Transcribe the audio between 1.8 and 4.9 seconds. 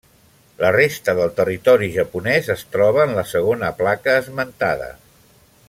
japonès es troba en la segona placa esmentada.